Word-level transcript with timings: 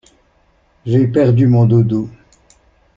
J'ai 0.83 1.05
perdu 1.05 1.45
mon 1.45 1.67
doudou! 1.67 2.09